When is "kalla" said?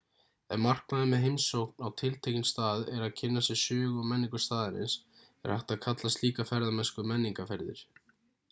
5.89-6.15